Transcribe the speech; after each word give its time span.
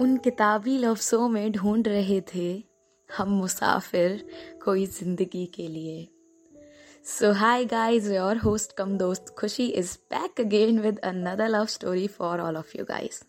उन 0.00 0.16
किताबी 0.16 0.76
लफ्ज़ों 0.78 1.28
में 1.28 1.50
ढूंढ 1.52 1.88
रहे 1.88 2.20
थे 2.34 2.62
हम 3.10 3.30
मुसाफिर 3.30 4.24
कोई 4.64 4.86
ज़िंदगी 4.86 5.44
के 5.46 5.66
लिए। 5.68 6.06
So 7.06 7.32
hi 7.32 7.64
guys 7.64 8.12
your 8.12 8.36
host 8.36 8.72
cum 8.76 8.96
दोस्त, 8.98 9.34
Khushi 9.38 9.66
is 9.66 9.96
back 10.10 10.40
again 10.40 10.78
with 10.78 10.98
another 10.98 11.48
love 11.48 11.66
story 11.66 12.06
for 12.08 12.40
all 12.40 12.56
of 12.56 12.76
you 12.76 12.84
guys 12.84 13.22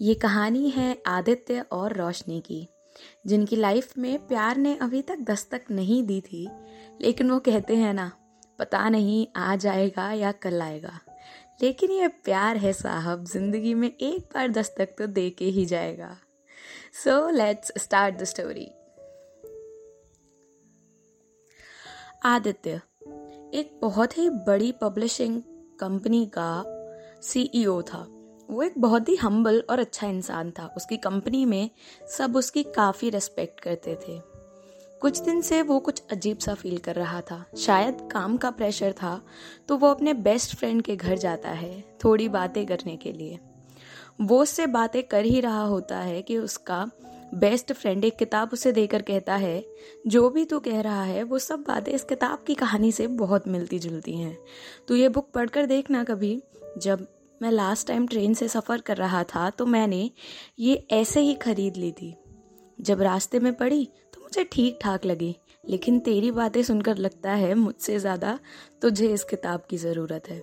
ये 0.00 0.14
कहानी 0.14 0.70
है 0.70 0.96
आदित्य 1.06 1.64
और 1.72 1.96
रोशनी 1.96 2.40
की, 2.40 2.66
जिनकी 3.26 3.56
लाइफ 3.56 3.98
में 3.98 4.26
प्यार 4.26 4.56
ने 4.56 4.76
अभी 4.76 5.02
तक 5.02 5.18
दस्तक 5.20 5.70
नहीं 5.70 6.02
दी 6.02 6.20
थी, 6.22 6.48
लेकिन 7.00 7.30
वो 7.30 7.38
कहते 7.40 7.76
हैं 7.76 7.94
ना, 7.94 8.10
पता 8.58 8.88
नहीं 8.88 9.26
आ 9.36 9.54
जाएगा 9.56 10.12
या 10.12 10.32
कल 10.32 10.62
आएगा। 10.62 10.98
लेकिन 11.60 11.90
ये 11.90 12.08
प्यार 12.08 12.56
है 12.56 12.72
साहब, 12.72 13.24
ज़िंदगी 13.24 13.74
में 13.74 13.88
एक 13.88 14.28
बार 14.34 14.48
दस्तक 14.48 14.94
तो 14.98 15.06
दे 15.06 15.28
के 15.30 15.44
ही 15.44 15.64
जाएगा। 15.66 16.16
So 17.04 17.28
let's 17.30 17.72
start 17.78 18.14
the 18.14 18.24
story 18.24 18.68
Aditya, 22.24 22.80
एक 23.54 23.78
बहुत 23.82 24.16
ही 24.18 24.28
बड़ी 24.46 24.72
पब्लिशिंग 24.72 25.40
कंपनी 25.80 26.24
का 26.26 26.62
सीईओ 27.22 27.80
था। 27.82 28.06
वो 28.48 28.62
एक 28.62 28.74
बहुत 28.78 29.08
ही 29.08 29.14
हम्बल 29.16 29.62
और 29.70 29.78
अच्छा 29.78 30.06
इंसान 30.06 30.50
था। 30.50 30.66
उसकी 30.76 30.96
कंपनी 30.96 31.44
में 31.44 31.70
सब 32.08 32.36
उसकी 32.36 32.62
काफ़ी 32.62 33.10
रेस्पेक्ट 33.10 33.60
करते 33.60 33.94
थे। 33.94 34.18
कुछ 35.02 35.18
दिन 35.18 35.40
से 35.40 35.60
वो 35.62 35.78
कुछ 35.78 36.02
अजीब 36.12 36.38
सा 36.38 36.54
फील 36.54 36.78
कर 36.78 36.94
रहा 36.94 37.20
था। 37.20 37.44
शायद 37.58 38.08
काम 38.12 38.36
का 38.36 38.50
प्रेशर 38.50 38.92
था 38.92 39.20
तो 39.68 39.76
वो 39.76 39.88
अपने 39.88 40.14
बेस्ट 40.14 40.56
फ्रेंड 40.56 40.82
के 40.82 40.96
घर 40.96 41.18
जाता 41.18 41.50
है, 41.50 41.84
थोड़ी 42.04 42.28
बातें 42.28 42.64
करने 42.66 42.96
के 42.96 43.12
लिए। 43.12 43.38
वो 44.20 44.40
उससे 44.42 44.66
बातें 44.66 45.02
कर 45.02 45.24
ही 45.24 45.40
रहा 45.40 45.62
होता 45.62 45.98
है 45.98 46.20
कि 46.22 46.36
उसका 46.38 46.88
बेस्ट 47.34 47.72
फ्रेंड 47.72 48.04
एक 48.04 48.16
किताब 48.16 48.50
उसे 48.52 48.72
देकर 48.72 49.02
कहता 49.02 49.34
है, 49.36 49.64
जो 50.06 50.28
भी 50.30 50.44
तू 50.44 50.58
कह 50.60 50.80
रहा 50.80 51.02
है, 51.02 51.22
वो 51.22 51.38
सब 51.38 51.64
बातें 51.68 51.92
इस 51.92 52.04
किताब 52.04 52.44
की 52.46 52.54
कहानी 52.54 52.92
से 52.92 53.06
बहुत 53.06 53.48
मिलती 53.48 53.78
जुलती 53.78 54.16
हैं। 54.16 54.36
तू 54.88 54.94
ये 54.94 55.08
बुक 55.08 55.30
पढ़कर 55.30 55.66
देखना 55.66 56.04
कभी। 56.04 56.42
जब 56.78 57.06
मैं 57.40 57.50
लास्ट 57.50 57.86
टाइम 57.86 58.06
ट्रेन 58.06 58.34
से 58.34 58.48
सफ़र 58.48 58.80
कर 58.80 58.96
रहा 58.96 59.22
था 59.24 59.48
तो 59.50 59.66
मैंने 59.66 60.10
ये 60.58 60.74
ऐसे 60.90 61.20
ही 61.20 61.34
खरीद 61.34 61.76
ली 61.76 61.92
थी। 61.92 62.14
जब 62.78 63.00
रास्ते 63.02 63.38
में 63.38 63.52
पढ़ी 63.54 63.88
मुझे 64.30 64.42
ठीक 64.52 64.78
ठाक 64.82 65.04
लगी, 65.06 65.34
लेकिन 65.64 65.98
तेरी 66.00 66.30
बातें 66.30 66.62
सुनकर 66.62 66.96
लगता 66.98 67.30
है 67.32 67.54
मुझसे 67.56 67.98
ज़्यादा 67.98 68.38
तुझे 68.82 69.06
इस 69.06 69.24
किताब 69.24 69.62
की 69.70 69.76
ज़रूरत 69.76 70.28
है। 70.28 70.38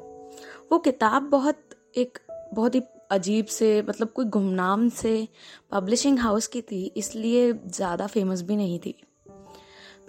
वो 0.72 0.80
किताब 0.80 1.30
बहुत 1.30 1.60
एक 1.98 2.18
बहुत 2.54 2.76
ही 2.76 2.82
अजीब 3.12 3.46
से 3.48 3.82
मतलब 3.82 4.12
कोई 4.16 4.26
गुमनाम 4.28 4.88
से 4.92 5.28
पब्लिशिंग 5.72 6.20
हाउस 6.20 6.48
की 6.48 6.62
थी, 6.62 6.84
इसलिए 6.88 7.54
ज़्यादा 7.54 8.08
फ़ेमस 8.08 8.42
भी 8.42 8.56
नहीं 8.56 8.80
थी। 8.80 8.96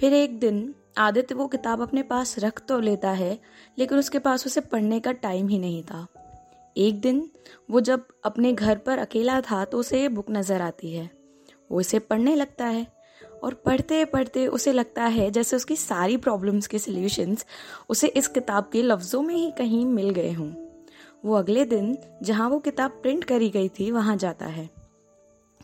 फिर 0.00 0.14
एक 0.14 0.38
दिन 0.40 0.74
आदित्य 0.98 1.34
वो 1.34 1.46
किताब 1.48 1.82
अपने 1.82 2.02
पास 2.02 2.38
रख 2.38 2.62
तो 2.68 2.80
लेता 2.80 3.10
है, 3.12 3.38
लेकिन 3.78 3.98
उसके 3.98 4.18
पास 4.18 4.46
उसे 4.46 4.60
पढ़ने 4.62 5.00
का 5.00 5.12
टाइम 5.14 5.48
ही 5.48 5.58
नहीं 5.58 5.82
था। 5.84 6.06
एक 6.76 7.00
दिन 7.00 7.28
वो 7.70 7.80
जब 7.82 8.06
अपने 8.24 8.52
घर 8.52 8.78
पर 8.78 8.98
अकेला 8.98 9.40
था 9.42 9.64
तो 9.64 9.78
उसे 9.78 10.02
ये 10.02 10.08
बुक 10.10 10.30
नज़र 10.30 10.62
आती 10.62 10.92
है। 10.92 11.10
वो 11.70 11.80
इसे 11.80 11.98
पढ़ने 12.00 12.36
लगता 12.36 12.66
है। 12.66 12.86
और 13.42 13.55
पढ़ते 13.55 14.05
पढ़ते 14.05 14.47
उसे 14.47 14.72
लगता 14.72 15.05
है 15.05 15.31
जैसे 15.31 15.56
उसकी 15.56 15.77
सारी 15.77 16.17
प्रॉब्लम्स 16.17 16.67
के 16.67 16.78
सल्यूशंस 16.78 17.47
उसे 17.89 18.06
इस 18.06 18.28
किताब 18.28 18.70
के 18.72 18.83
लफ्ज़ों 18.83 19.22
में 19.22 19.34
ही 19.34 19.50
कहीं 19.50 19.84
मिल 19.86 20.11
गए 20.11 20.33
हों। 20.33 20.53
वो 21.25 21.34
अगले 21.34 21.64
दिन, 21.64 21.98
जहाँ 22.22 22.48
वो 22.48 22.58
किताब 22.58 22.91
प्रिंट 22.91 23.25
करी 23.25 23.48
गई 23.50 23.69
थी, 23.69 23.91
वहाँ 23.91 24.17
जाता 24.17 24.47
है। 24.47 24.69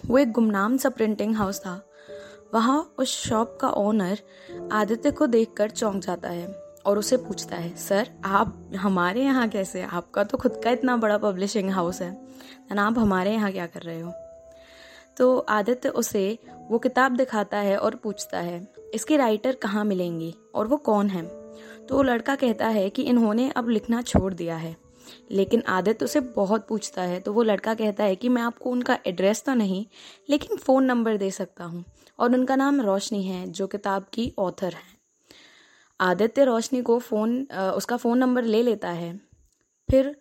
वो 0.06 0.18
एक 0.18 0.32
गुमनाम 0.32 0.76
सा 0.76 0.88
प्रिंटिंग 0.88 1.34
हाउस 1.34 1.60
था। 1.60 1.80
वहाँ 2.54 2.94
उस 2.98 3.28
शॉप 3.28 3.58
का 3.60 3.68
ओनर 3.68 4.18
आदित्य 4.72 5.10
को 5.10 5.26
देखकर 5.26 5.70
चौंक 5.70 6.02
जाता 6.02 6.28
है 6.28 6.46
और 6.86 6.98
उसे 6.98 7.16
पूछता 7.16 7.56
है, 7.56 7.76
सर, 7.76 8.10
आप 8.24 8.70
हमारे 8.76 9.22
यहाँ 9.22 9.48
कैसे 9.48 9.82
आपका 9.82 10.24
तो 10.24 10.38
खुद 10.38 10.60
का 10.64 10.70
इतना 10.70 10.96
बड़ा 10.96 11.18
पब्लिशिंग 11.18 11.70
हाउस 11.70 12.02
है। 12.02 12.12
ना 12.72 12.86
आप 12.86 12.98
हमारे 12.98 13.32
यहाँ 13.32 13.52
क्या 13.52 13.66
कर 13.66 13.80
रहे 13.80 14.00
हो? 14.00 14.12
तो 15.16 15.38
आदित्य 15.38 15.88
उसे 15.90 16.38
वो 16.70 16.78
किताब 16.78 17.16
दिखाता 17.16 17.58
है 17.58 17.76
और 17.78 17.94
पूछता 17.94 18.38
है, 18.38 18.66
इसके 18.94 19.16
राइटर 19.16 19.54
कहाँ 19.54 19.84
मिलेंगी 19.84 20.34
और 20.54 20.66
वो 20.66 20.76
कौन 20.78 21.08
है? 21.08 21.22
तो 21.86 22.02
लड़का 22.02 22.34
कहता 22.36 22.68
है 22.68 22.88
कि 22.90 23.02
इन्होंने 23.02 23.48
अब 23.50 23.68
लिखना 23.68 24.02
छोड़ 24.02 24.32
दिया 24.34 24.56
है। 24.56 24.74
लेकिन 25.30 25.62
आदित्य 25.68 26.04
उसे 26.04 26.20
बहुत 26.20 26.66
पूछता 26.68 27.02
है 27.02 27.18
तो 27.20 27.32
वो 27.32 27.42
लड़का 27.42 27.74
कहता 27.74 28.04
है 28.04 28.16
कि 28.16 28.28
मैं 28.28 28.42
आपको 28.42 28.70
उनका 28.70 28.98
एड्रेस 29.06 29.42
तो 29.44 29.54
नहीं, 29.54 29.84
लेकिन 30.28 30.56
फ़ोन 30.56 30.84
नंबर 30.84 31.16
दे 31.16 31.30
सकता 31.30 31.64
हूँ 31.64 31.84
और 32.18 32.34
उनका 32.34 32.56
नाम 32.56 32.80
रोशनी 32.80 33.22
है, 33.22 33.46
जो 33.46 33.66
किताब 33.66 34.06
की 34.12 34.32
ऑथर 34.38 34.72
है। 34.72 34.92
आदित्य 36.00 36.44
रोशनी 36.44 36.82
को 36.82 36.98
फ़ोन 37.00 37.40
उसका 37.76 37.96
फ़ोन 37.96 38.18
नंबर 38.18 38.44
ले 38.44 38.62
लेता 38.62 38.90
है, 38.90 39.16
फिर 39.88 40.14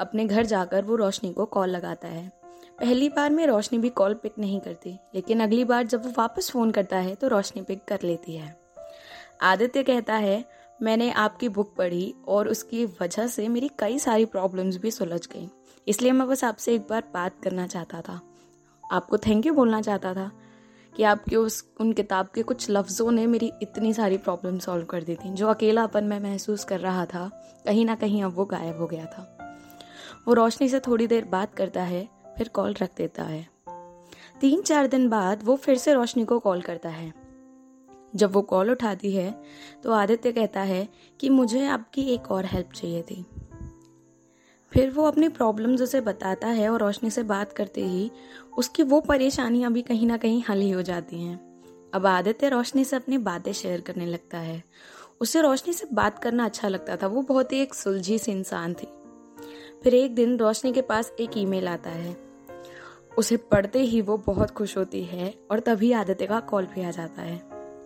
अपने 0.00 0.24
घर 0.26 0.46
जाकर 0.46 0.84
वो 0.84 0.96
रोशनी 0.96 1.32
को 1.32 1.44
कॉल 1.46 1.70
लगाता 1.70 2.08
है। 2.08 2.30
पहली 2.78 3.08
बार 3.08 3.30
में 3.30 3.46
रोशनी 3.46 3.78
भी 3.78 3.88
कॉल 3.90 4.14
पिक 4.14 4.32
नहीं 4.38 4.60
करती, 4.60 4.90
लेकिन 5.14 5.40
अगली 5.40 5.64
बार 5.64 5.86
जब 5.86 6.04
वो 6.04 6.12
वापस 6.18 6.50
फ़ोन 6.50 6.70
करता 6.70 6.96
है 6.96 7.14
तो 7.14 7.28
रोशनी 7.28 7.62
पिक 7.62 7.84
कर 7.84 8.02
लेती 8.02 8.36
है। 8.36 8.56
आदित्य 9.42 9.82
कहता 9.82 10.14
है, 10.14 10.44
मैंने 10.80 11.10
आपकी 11.10 11.48
बुक 11.48 11.74
पढ़ी 11.76 12.14
और 12.28 12.48
उसकी 12.48 12.84
वजह 13.00 13.26
से 13.26 13.48
मेरी 13.48 13.70
कई 13.78 13.98
सारी 13.98 14.24
प्रॉब्लम्स 14.24 14.76
भी 14.76 14.90
सुलझ 14.90 15.26
गई। 15.26 15.48
इसलिए 15.86 16.12
मैं 16.12 16.28
बस 16.28 16.44
आपसे 16.44 16.74
एक 16.74 16.86
बार 16.90 17.04
बात 17.14 17.40
करना 17.42 17.66
चाहता 17.66 18.00
था। 18.00 18.20
आपको 18.84 19.18
थैंक 19.18 19.46
यू 19.46 19.52
बोलना 19.54 19.80
चाहता 19.80 20.14
था 20.14 20.30
कि 20.92 21.02
आपके 21.02 21.36
उस, 21.36 21.64
उन 21.80 21.92
किताब 21.92 22.28
के 22.34 22.42
कुछ 22.42 22.66
लफ्ज़ों 22.70 23.10
ने 23.12 23.26
मेरी 23.26 23.52
इतनी 23.62 23.92
सारी 23.92 24.16
प्रॉब्लम 24.16 24.58
सॉल्व 24.58 24.84
कर 24.84 25.02
दी 25.02 25.14
थी, 25.14 25.30
जो 25.30 25.48
अकेलापन 25.48 26.04
मैं 26.04 26.20
महसूस 26.20 26.64
कर 26.64 26.80
रहा 26.80 27.06
था, 27.06 27.28
कहीं 27.64 27.84
ना 27.84 27.94
कहीं 27.94 28.22
अब 28.24 28.34
वो 28.34 28.44
गायब 28.44 28.78
हो 28.78 28.86
गया 28.86 29.06
था। 29.06 29.30
वो 30.28 30.34
रोशनी 30.34 30.68
से 30.68 30.80
थोड़ी 30.80 31.06
देर 31.06 31.24
बात 31.24 31.54
करता 31.54 31.82
है 31.82 32.08
फिर 32.38 32.48
कॉल 32.48 32.74
रख 32.82 32.96
देता 32.96 33.22
है। 33.22 33.48
तीन 34.40 34.62
चार 34.62 34.86
दिन 34.86 35.08
बाद 35.08 35.42
वो 35.44 35.56
फिर 35.56 35.78
से 35.78 35.94
रोशनी 35.94 36.24
को 36.24 36.38
कॉल 36.38 36.60
करता 36.60 36.88
है। 36.88 37.12
जब 38.16 38.32
वो 38.32 38.42
कॉल 38.42 38.70
उठाती 38.70 39.12
है 39.12 39.42
तो 39.84 39.92
आदित्य 39.92 40.32
कहता 40.32 40.60
है 40.60 40.88
कि 41.20 41.28
मुझे 41.28 41.66
आपकी 41.66 42.02
एक 42.02 42.30
और 42.30 42.44
हेल्प 42.44 42.72
चाहिए 42.72 43.02
थी। 43.02 43.26
फिर 44.72 44.90
वो 44.90 45.04
अपनी 45.04 45.28
प्रॉब्लम्स 45.28 45.82
उसे 45.82 46.00
बताता 46.00 46.48
है 46.48 46.68
और 46.68 46.80
रोशनी 46.80 47.10
से 47.10 47.22
बात 47.22 47.52
करते 47.52 47.84
ही 47.84 48.10
उसकी 48.58 48.82
वो 48.82 49.00
परेशानियाँ 49.00 49.72
भी 49.72 49.82
कहीं 49.82 50.06
ना 50.06 50.16
कहीं 50.16 50.42
हल 50.48 50.60
ही 50.60 50.70
हो 50.70 50.82
जाती 50.82 51.22
हैं। 51.22 51.90
अब 51.94 52.06
आदित्य 52.06 52.48
रोशनी 52.48 52.84
से 52.84 52.96
अपनी 52.96 53.18
बातें 53.18 53.52
शेयर 53.52 53.80
करने 53.80 54.06
लगता 54.06 54.38
है। 54.38 54.64
उसे 55.20 55.40
रोशनी 55.40 55.74
से 55.74 55.86
बात 55.92 56.18
करना 56.18 56.44
अच्छा 56.44 56.68
लगता 56.68 56.96
था। 56.96 57.06
वो 57.06 57.22
बहुत 57.22 57.52
ही 57.52 57.60
एक 57.60 57.74
सुलझी 57.74 58.18
सी 58.18 58.32
इंसान 58.32 58.74
थी। 58.74 58.86
फिर 59.82 59.94
एक 59.94 60.14
दिन 60.14 60.36
रोशनी 60.36 60.72
के 60.72 60.82
पास 60.82 61.12
एक 61.20 61.30
ईमेल 61.36 61.68
आता 61.68 61.90
है। 61.90 62.23
उसे 63.18 63.36
पढ़ते 63.36 63.80
ही 63.80 64.00
वो 64.00 64.16
बहुत 64.16 64.50
खुश 64.50 64.76
होती 64.76 65.02
है 65.04 65.34
और 65.50 65.60
तभी 65.60 65.92
आदित्य 65.92 66.26
का 66.26 66.40
कॉल 66.40 66.66
भी 66.66 66.82
आ 66.82 66.90
जाता 66.90 67.22
है। 67.22 67.36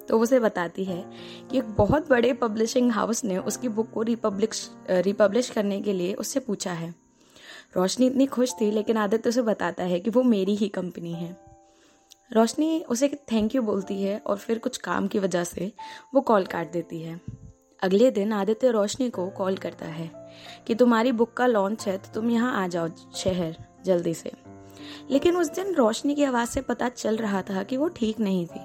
तो 0.08 0.18
उसे 0.18 0.38
बताती 0.40 0.84
है 0.84 1.04
कि 1.50 1.58
एक 1.58 1.64
बहुत 1.64 2.08
बड़े 2.10 2.32
पब्लिशिंग 2.32 2.90
हाउस 2.92 3.24
ने 3.24 3.38
उसकी 3.38 3.68
बुक 3.68 3.90
को 3.90 4.02
रिपब्लिश 4.02 4.70
रिपब्लिश 4.90 5.50
करने 5.50 5.80
के 5.80 5.92
लिए 5.92 6.14
उससे 6.14 6.40
पूछा 6.40 6.72
है। 6.72 6.94
रोशनी 7.76 8.06
इतनी 8.06 8.26
खुश 8.26 8.52
थी, 8.60 8.70
लेकिन 8.70 8.96
आदित्य 8.96 9.28
उसे 9.28 9.42
बताता 9.42 9.84
है 9.84 10.00
कि 10.00 10.10
वो 10.10 10.22
मेरी 10.22 10.54
ही 10.56 10.68
कंपनी 10.68 11.12
है। 11.12 11.36
रोशनी 12.32 12.80
उसे 12.80 13.08
थैंक 13.32 13.54
यू 13.54 13.62
बोलती 13.62 14.02
है 14.02 14.18
और 14.18 14.36
फिर 14.36 14.58
कुछ 14.58 14.76
काम 14.76 15.06
की 15.06 15.18
वजह 15.18 15.44
से 15.44 15.72
वो 16.14 16.20
कॉल 16.20 16.44
काट 16.44 16.72
देती 16.72 17.02
है। 17.02 17.20
अगले 17.82 18.10
दिन 18.10 18.32
आदित्य 18.32 18.70
रोशनी 18.70 19.10
को 19.10 19.28
कॉल 19.28 19.56
करता 19.56 19.86
है 19.86 20.10
कि 20.66 20.74
तुम्हारी 20.74 21.12
बुक 21.12 21.32
का 21.32 21.46
लॉन्च 21.46 21.86
है 21.88 21.98
तो 21.98 22.12
तुम 22.14 22.30
यहाँ 22.30 22.64
आ 22.64 22.66
जाओ 22.68 22.88
शहर, 23.14 23.56
जल्दी 23.84 24.14
से। 24.14 24.47
लेकिन 25.10 25.36
उस 25.36 25.50
दिन 25.50 25.74
रोशनी 25.74 26.14
की 26.14 26.24
आवाज़ 26.24 26.48
से 26.48 26.60
पता 26.60 26.88
चल 26.88 27.16
रहा 27.16 27.42
था 27.42 27.62
कि 27.62 27.76
वो 27.76 27.88
ठीक 27.88 28.20
नहीं 28.20 28.46
थी। 28.46 28.60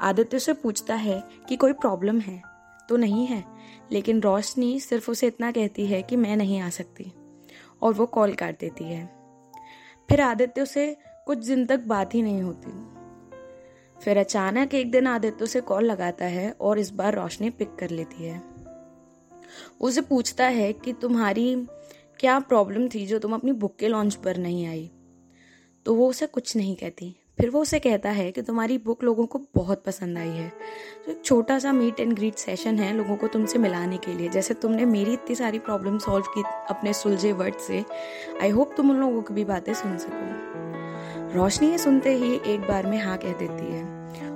आदित्य 0.00 0.38
से 0.38 0.52
पूछता 0.52 0.94
है 0.94 1.22
कि 1.48 1.56
कोई 1.56 1.72
प्रॉब्लम 1.72 2.20
है? 2.20 2.42
तो 2.88 2.96
नहीं 2.96 3.26
है, 3.26 3.44
लेकिन 3.92 4.20
रोशनी 4.20 4.80
सिर्फ़ 4.80 5.10
उसे 5.10 5.26
इतना 5.26 5.52
कहती 5.52 5.86
है 5.86 6.02
कि 6.02 6.16
मैं 6.16 6.36
नहीं 6.36 6.60
आ 6.60 6.70
सकती, 6.70 7.12
और 7.82 7.94
वो 7.94 8.06
कॉल 8.06 8.32
काट 8.32 8.60
देती 8.60 8.84
है। 8.84 9.06
फिर 10.08 10.20
आदित्य 10.20 10.66
से 10.66 10.96
कुछ 11.26 11.38
दिन 11.38 11.66
तक 11.66 11.80
बात 11.80 12.14
ही 12.14 12.22
नहीं 12.22 12.42
होती। 12.42 12.94
फिर 14.02 14.18
अचानक 14.18 14.74
एक 14.74 14.90
दिन 14.90 15.06
आदित्य 15.06 15.46
से 15.46 15.60
कॉल 15.60 15.84
लगाता 15.84 16.24
है 16.24 16.56
और 16.60 16.78
इस 16.78 16.90
बार 16.90 17.14
रोशनी 17.14 17.50
पिक 17.50 17.74
कर 17.74 17.90
लेती 17.90 18.24
है। 18.24 18.42
उसे 19.80 20.00
पूछता 20.00 20.46
है 20.46 20.72
कि 20.72 20.92
तुम्हारी 20.92 21.66
क्या 22.20 22.38
प्रॉब्लम 22.38 22.88
थी 22.88 23.06
जो 23.06 23.18
तुम 23.18 23.34
अपनी 23.34 23.52
बुक 23.52 23.76
के 23.76 23.88
लॉन्च 23.88 24.14
पर 24.14 24.36
नहीं 24.36 24.66
आई? 24.66 24.90
तो 25.86 25.94
वो 25.94 26.08
उसे 26.08 26.26
कुछ 26.26 26.56
नहीं 26.56 26.74
कहती। 26.76 27.14
फिर 27.38 27.50
वो 27.50 27.60
उसे 27.62 27.78
कहता 27.78 28.10
है 28.10 28.30
कि 28.32 28.42
तुम्हारी 28.42 28.76
बुक 28.78 29.02
लोगों 29.04 29.24
को 29.26 29.40
बहुत 29.54 29.82
पसंद 29.84 30.18
आई 30.18 30.28
है। 30.28 30.48
तो 31.06 31.10
एक 31.12 31.24
छोटा 31.24 31.58
सा 31.58 31.72
मीट 31.72 32.00
एंड 32.00 32.12
ग्रीट 32.12 32.34
सेशन 32.34 32.78
है 32.78 32.92
लोगों 32.96 33.16
को 33.16 33.26
तुमसे 33.26 33.58
मिलाने 33.58 33.96
के 33.96 34.12
लिए। 34.12 34.28
जैसे 34.28 34.54
तुमने 34.54 34.84
मेरी 34.84 35.12
इतनी 35.12 35.34
सारी 35.34 35.58
प्रॉब्लम 35.58 35.98
सॉल्व 35.98 36.26
की 36.34 36.42
अपने 36.70 36.92
सुलझे 36.92 37.32
वर्ड 37.32 37.58
से 37.58 37.84
आई 38.42 38.50
होप 38.50 38.74
तुम 38.76 38.90
उन 38.90 39.00
लोगों 39.00 39.22
की 39.22 39.34
भी 39.34 39.44
बातें 39.44 39.72
सुन 39.74 39.98
सको। 39.98 41.32
रोशनी 41.34 41.70
ये 41.70 41.78
सुनते 41.78 42.14
ही 42.14 42.34
एक 42.46 42.60
बार 42.60 42.86
में 42.86 42.98
हाँ 42.98 43.18
कह 43.18 43.32
देती 43.32 43.72
है 43.72 43.84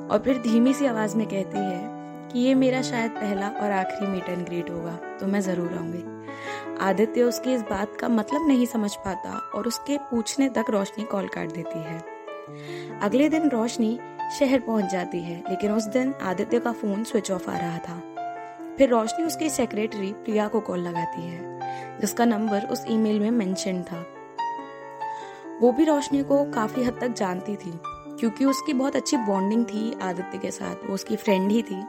और 0.09 0.19
फिर 0.19 0.39
धीमी 0.43 0.75
सी 0.75 0.87
आवाज़ 0.87 1.17
में 1.17 1.27
कहती 1.27 1.59
है 1.59 1.97
कि 2.33 2.41
ये 2.41 2.55
मेरा 2.57 2.83
शायद 2.83 3.11
पहला 3.13 3.49
और 3.53 3.71
आखिरी 3.73 4.11
मीट 4.11 4.29
एंड 4.29 4.47
ग्रीट 4.47 4.71
होगा 4.71 4.99
तो 5.21 5.27
मैं 5.27 5.41
ज़रूर 5.41 5.73
आऊँगी। 5.73 6.18
आदित्य 6.81 7.23
उसकी 7.23 7.55
इस 7.55 7.63
बात 7.63 7.97
का 7.97 8.09
मतलब 8.09 8.47
नहीं 8.49 8.67
समझ 8.67 8.95
पाता 8.97 9.31
और 9.55 9.67
उसके 9.67 9.97
पूछने 9.99 10.49
तक 10.49 10.65
रोशनी 10.71 11.05
कॉल 11.05 11.29
काट 11.29 11.53
देती 11.53 11.79
है। 11.79 11.99
अगले 13.01 13.29
दिन 13.29 13.49
रोशनी 13.49 13.99
शहर 14.39 14.61
पहुँच 14.61 14.85
जाती 14.85 15.21
है, 15.21 15.43
लेकिन 15.51 15.73
उस 15.73 15.85
दिन 15.85 16.15
आदित्य 16.23 16.61
का 16.61 16.73
फ़ोन 16.73 17.05
स्विच 17.05 17.31
ऑफ़ 17.31 17.51
आ 17.51 17.57
रहा 17.59 17.79
था। 17.79 18.03
फिर 18.79 18.89
रोशनी 18.89 19.25
उसकी 19.25 19.51
सेक्रेटरी 19.51 20.13
प्रिया 20.13 20.49
को 20.49 20.61
कॉल 20.61 20.79
लगाती 20.79 21.23
है, 21.23 21.61
जिसका 22.01 22.25
नंबर 22.25 22.67
उस 22.67 22.85
ईमेल 22.89 23.21
में 23.21 23.31
मेंशन 23.31 23.83
था। 23.83 24.07
वो 25.61 25.73
भी 25.73 25.85
रोशनी 25.85 26.23
को 26.23 26.45
काफ़ी 26.45 26.85
हद 26.85 26.99
तक 27.01 27.09
जानती 27.09 27.57
थी, 27.57 27.73
क्योंकि 28.21 28.45
उसकी 28.45 28.73
बहुत 28.73 28.97
अच्छी 28.97 29.17
बॉन्डिंग 29.17 29.65
थी 29.65 29.99
आदित्य 30.03 30.39
के 30.39 30.51
साथ, 30.51 30.75
वो 30.75 30.95
उसकी 30.95 31.17
फ्रेंड 31.17 31.51
ही 31.51 31.63
थी। 31.63 31.83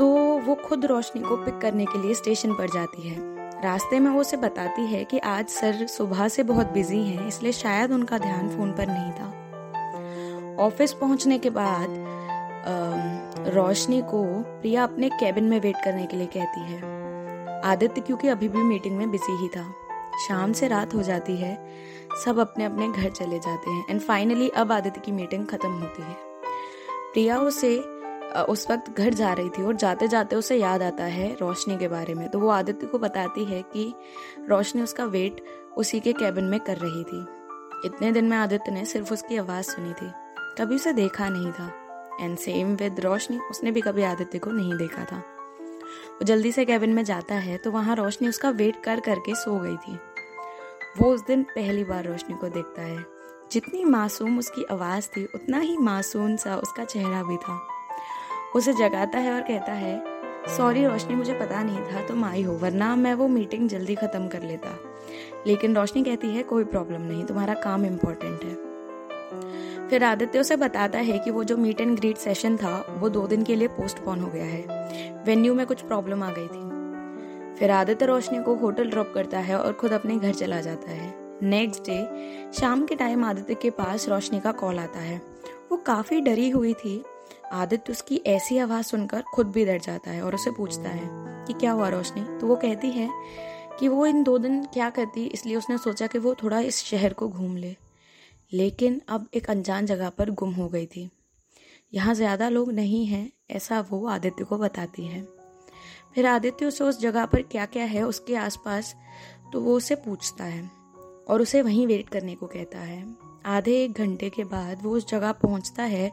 तो 0.00 0.40
वो 0.40 0.56
खुद 0.56 0.86
रोशनी 0.86 1.22
को 1.22 1.36
पिक 1.36 1.58
करने 1.58 1.84
के 1.84 2.02
लिए 2.02 2.14
स्टेशन 2.14 2.54
पर 2.54 2.70
जाती 2.70 3.08
है। 3.08 3.16
रास्ते 3.62 4.00
में 4.00 4.10
वो 4.10 4.20
उसे 4.20 4.36
बताती 4.36 4.86
है 4.86 5.04
कि 5.04 5.18
आज 5.18 5.48
सर 5.48 5.86
सुबह 5.86 6.28
से 6.28 6.42
बहुत 6.42 6.66
बिज़ी 6.66 6.98
हैं, 6.98 7.28
इसलिए 7.28 7.52
शायद 7.52 7.92
उनका 7.92 8.18
ध्यान 8.18 8.48
फ़ोन 8.48 8.72
पर 8.72 8.88
नहीं 8.88 9.12
था। 9.12 10.64
ऑफ़िस 10.64 10.92
पहुँचने 10.92 11.38
के 11.38 11.50
बाद 11.50 11.88
रोशनी 13.48 14.02
को 14.02 14.42
प्रिया 14.60 14.84
अपने 14.84 15.10
कैबिन 15.10 15.44
में 15.44 15.60
वेट 15.60 15.76
करने 15.84 16.06
के 16.06 16.16
लिए 16.16 16.28
कहती 16.36 16.62
है। 16.62 16.80
आदित्य 17.64 18.00
क्योंकि 18.00 18.28
अभी 18.28 18.48
भी 18.48 18.62
मीटिंग 18.62 18.98
में 18.98 19.10
बिज़ी 19.10 19.42
ही 19.42 19.48
था। 19.48 19.74
शाम 20.28 20.52
से 20.52 20.68
रात 20.68 20.94
हो 20.94 21.02
जाती 21.02 21.36
है, 21.36 21.68
सब 22.24 22.38
अपने 22.38 22.64
अपने 22.64 22.88
घर 22.88 23.10
चले 23.10 23.38
जाते 23.38 23.70
हैं 23.70 23.84
एंड 23.90 24.00
फाइनली 24.00 24.48
अब 24.48 24.72
आदित्य 24.72 25.00
की 25.00 25.12
मीटिंग 25.12 25.46
खत्म 25.46 25.72
होती 25.72 26.02
है। 26.02 26.16
प्रिया 27.12 27.40
उसे 27.40 27.99
उस 28.30 28.70
वक्त 28.70 28.90
घर 28.90 29.14
जा 29.14 29.32
रही 29.32 29.48
थी 29.48 29.62
और 29.62 29.74
जाते 29.74 30.08
जाते 30.08 30.36
उसे 30.36 30.56
याद 30.56 30.82
आता 30.82 31.04
है 31.04 31.36
रोशनी 31.40 31.78
के 31.78 31.88
बारे 31.88 32.14
में। 32.14 32.28
तो 32.28 32.38
वो 32.38 32.48
आदित्य 32.48 32.86
को 32.86 32.98
बताती 32.98 33.44
है 33.44 33.62
कि 33.62 33.94
रोशनी 34.48 34.82
उसका 34.82 35.04
वेट 35.04 35.44
उसी 35.76 36.00
के 36.00 36.12
कैबिन 36.12 36.44
में 36.44 36.60
कर 36.60 36.76
रही 36.76 37.04
थी। 37.04 37.26
इतने 37.86 38.12
दिन 38.12 38.24
में 38.24 38.36
आदित्य 38.36 38.70
ने 38.70 38.84
सिर्फ़ 38.84 39.12
उसकी 39.12 39.36
आवाज़ 39.36 39.64
सुनी 39.64 39.92
थी। 39.92 40.10
कभी 40.58 40.74
उसे 40.74 40.92
देखा 40.92 41.28
नहीं 41.28 41.52
था। 41.52 41.72
एंड 42.20 42.38
सेम 42.38 42.74
विद 42.74 43.00
रोशनी, 43.00 43.38
उसने 43.38 43.70
भी 43.70 43.80
कभी 43.80 44.02
आदित्य 44.02 44.38
को 44.38 44.50
नहीं 44.50 44.76
देखा 44.76 45.04
था। 45.04 45.16
वो 46.10 46.24
जल्दी 46.24 46.52
से 46.52 46.64
कैबिन 46.64 46.90
में 46.90 47.04
जाता 47.04 47.34
है 47.34 47.56
तो 47.56 47.70
वहाँ 47.70 47.96
रोशनी 47.96 48.28
उसका 48.28 48.50
वेट 48.50 48.82
कर 48.84 49.00
करके 49.00 49.34
सो 49.34 49.58
गई 49.58 49.76
थी। 49.76 49.98
वो 50.98 51.14
उस 51.14 51.26
दिन 51.26 51.42
पहली 51.42 51.84
बार 51.84 52.04
रोशनी 52.04 52.36
को 52.36 52.48
देखता 52.48 52.82
है। 52.82 53.06
जितनी 53.52 53.84
मासूम 53.84 54.38
उसकी 54.38 54.64
आवाज़ 54.64 55.08
थी, 55.08 55.24
उतना 55.34 55.58
ही 55.58 55.76
मासूम 55.76 56.36
सा 56.36 56.56
उसका 56.56 56.84
चेहरा 56.84 57.22
भी 57.22 57.36
था। 57.36 57.69
उसे 58.56 58.72
जगाता 58.72 59.18
है 59.18 59.32
और 59.32 59.40
कहता 59.40 59.72
है, 59.72 60.04
सॉरी, 60.56 60.86
रोशनी, 60.86 61.14
मुझे 61.14 61.34
पता 61.34 61.62
नहीं 61.62 61.78
था, 61.78 62.06
तुम 62.06 62.24
आई 62.24 62.42
हो, 62.42 62.54
वरना 62.54 62.96
मैं 62.96 63.14
वो 63.14 63.28
मीटिंग 63.28 63.68
जल्दी 63.68 63.94
ख़त्म 63.94 64.28
कर 64.28 64.42
लेता। 64.42 64.78
लेकिन 65.46 65.76
रोशनी 65.76 66.04
कहती 66.04 66.28
है, 66.28 66.42
कोई 66.42 66.64
प्रॉब्लम 66.64 67.00
नहीं, 67.00 67.24
तुम्हारा 67.24 67.54
काम 67.54 67.86
इम्पोर्टेंट 67.86 68.44
है। 68.44 68.70
फिर 69.88 70.04
आदित्य 70.04 70.38
उसे 70.38 70.56
बताता 70.56 70.98
है 70.98 71.18
कि 71.18 71.30
वो 71.30 71.44
जो 71.44 71.56
मीट 71.56 71.80
एंड 71.80 71.98
ग्रीट 71.98 72.16
सेशन 72.16 72.56
था, 72.56 72.96
वो 72.98 73.08
दो 73.08 73.26
दिन 73.26 73.42
के 73.42 73.54
लिए 73.54 73.68
पोस्टपोन 73.68 74.20
हो 74.20 74.30
गया 74.30 74.44
है। 74.44 74.64
वेन्यू 75.24 75.54
में 75.54 75.66
कुछ 75.66 75.80
प्रॉब्लम 75.80 76.22
आ 76.22 76.30
गई 76.30 76.46
थी। 76.46 76.70
फिर 77.58 77.70
आदित्य 77.70 78.06
रोशनी 78.06 78.42
को 78.42 78.54
होटल 78.54 78.90
ड्रॉप 78.90 79.12
करता 79.14 79.38
है 79.38 79.58
और 79.58 79.72
खुद 79.72 79.92
अपने 79.92 80.16
घर 80.16 80.32
चला 80.32 80.60
जाता 80.60 80.90
है। 80.90 81.14
नेक्स्ट 81.42 81.82
डे, 81.82 82.08
शाम 82.52 82.86
के 82.86 82.94
टाइम 82.94 83.24
आदित्य 83.24 83.54
के 83.54 83.70
पास 83.70 84.08
रोशनी 84.08 84.40
का 84.40 84.52
कॉल 84.52 84.78
आता 84.78 84.98
है। 84.98 85.22
वो 85.70 85.76
काफ़ी 85.76 86.20
डरी 86.20 86.50
हुई 86.50 86.74
थी 86.74 87.04
आदित्य 87.52 87.92
उसकी 87.92 88.16
ऐसी 88.26 88.58
आवाज़ 88.58 88.86
सुनकर 88.86 89.22
खुद 89.34 89.46
भी 89.46 89.64
डर 89.64 89.78
जाता 89.78 90.10
है 90.10 90.22
और 90.22 90.34
उसे 90.34 90.50
पूछता 90.50 90.88
है 90.88 91.46
कि 91.46 91.52
क्या 91.52 91.72
हुआ 91.72 91.88
रोशनी? 91.88 92.22
तो 92.38 92.46
वो 92.46 92.56
कहती 92.56 92.90
है 92.90 93.08
कि 93.78 93.88
वो 93.88 94.06
इन 94.06 94.22
दो 94.22 94.36
दिन 94.38 94.64
क्या 94.64 94.90
करती, 94.90 95.24
इसलिए 95.24 95.56
उसने 95.56 95.78
सोचा 95.78 96.06
कि 96.06 96.18
वो 96.18 96.34
थोड़ा 96.34 96.60
इस 96.60 96.82
शहर 96.84 97.12
को 97.12 97.28
घूम 97.28 97.56
ले। 97.56 97.74
लेकिन 98.52 99.00
अब 99.08 99.26
एक 99.34 99.50
अनजान 99.50 99.86
जगह 99.86 100.08
पर 100.08 100.30
गुम 100.32 100.52
हो 100.52 100.68
गई 100.68 100.86
थी। 100.86 101.08
यहाँ 101.92 102.14
ज़्यादा 102.14 102.48
लोग 102.48 102.72
नहीं 102.72 103.04
हैं, 103.06 103.30
ऐसा 103.50 103.80
वो 103.90 104.06
आदित्य 104.08 104.44
को 104.44 104.58
बताती 104.58 105.06
है। 105.06 105.26
फिर 106.14 106.26
आदित्य 106.26 106.66
उसे 106.66 106.84
उस 106.84 107.00
जगह 107.00 107.26
पर 107.26 107.42
क्या 107.42 107.66
क्या 107.66 107.84
है 107.84 108.02
उसके 108.02 108.34
आसपास 108.36 108.94
तो 109.52 109.60
वो 109.60 109.76
उसे 109.76 109.94
पूछता 109.96 110.44
है 110.44 110.70
और 111.28 111.42
उसे 111.42 111.62
वहीं 111.62 111.86
वेट 111.86 112.08
करने 112.08 112.34
को 112.34 112.46
कहता 112.46 112.78
है। 112.78 113.02
आधे 113.46 113.76
एक 113.84 113.92
घंटे 113.92 114.30
के 114.30 114.44
बाद 114.44 114.82
वो 114.82 114.90
उस 114.96 115.08
जगह 115.08 115.32
पहुँचता 115.34 115.82
है 115.82 116.08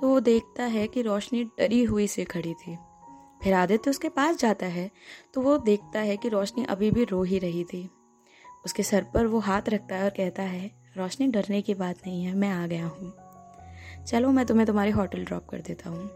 तो 0.00 0.08
वो 0.08 0.20
देखता 0.20 0.64
है 0.64 0.86
कि 0.86 1.02
रोशनी 1.02 1.44
डरी 1.58 1.82
हुई 1.84 2.06
से 2.06 2.24
खड़ी 2.24 2.54
थी। 2.56 2.76
फिर 3.42 3.54
आदित्य 3.54 3.90
उसके 3.90 4.08
पास 4.08 4.36
जाता 4.36 4.66
है 4.66 4.90
तो 5.34 5.40
वो 5.40 5.56
देखता 5.58 6.00
है 6.00 6.16
कि 6.16 6.28
रोशनी 6.28 6.64
अभी 6.64 6.90
भी 6.90 7.04
रो 7.04 7.22
ही 7.22 7.38
रही 7.38 7.64
थी। 7.64 7.88
उसके 8.64 8.82
सर 8.82 9.06
पर 9.14 9.26
वो 9.26 9.38
हाथ 9.38 9.68
रखता 9.68 9.96
है 9.96 10.04
और 10.04 10.10
कहता 10.10 10.42
है, 10.42 10.70
रोशनी, 10.96 11.26
डरने 11.26 11.60
की 11.62 11.74
बात 11.74 11.96
नहीं 12.06 12.24
है, 12.24 12.34
मैं 12.34 12.50
आ 12.50 12.66
गया 12.66 12.86
हूँ। 12.86 13.12
चलो, 14.04 14.30
मैं 14.30 14.44
तुम्हें 14.46 14.66
तुम्हारे 14.66 14.90
होटल 14.90 15.24
ड्रॉप 15.24 15.48
कर 15.48 15.60
देता 15.60 15.90
हूँ 15.90 16.10